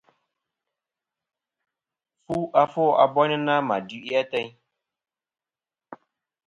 Fu 2.25 2.35
afo 2.61 2.83
a 3.03 3.05
boynɨnɨ-a 3.13 3.57
ma 3.67 3.75
duʼi 3.87 4.11
ateyn. 4.21 4.49